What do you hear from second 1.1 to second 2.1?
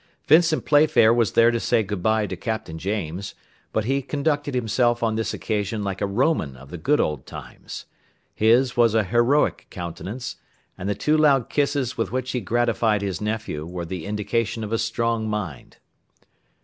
was there to say good